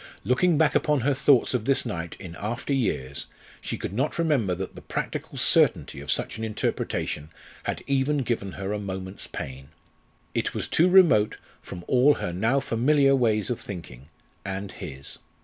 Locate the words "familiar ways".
12.59-13.51